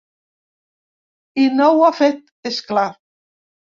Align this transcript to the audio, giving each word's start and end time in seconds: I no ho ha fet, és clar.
I 1.43 1.45
no 1.59 1.67
ho 1.75 1.85
ha 1.89 1.93
fet, 1.99 2.25
és 2.53 2.59
clar. 2.71 2.87